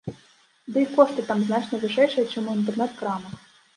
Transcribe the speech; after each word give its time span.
Ды 0.77 0.85
і 0.85 0.87
кошты 0.95 1.25
там 1.29 1.43
значна 1.49 1.81
вышэйшыя, 1.83 2.25
чым 2.33 2.43
у 2.51 2.57
інтэрнэт-крамах. 2.61 3.37